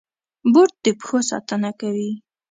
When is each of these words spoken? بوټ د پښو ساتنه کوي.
بوټ 0.53 0.71
د 0.83 0.87
پښو 0.99 1.19
ساتنه 1.29 1.69
کوي. 1.79 2.11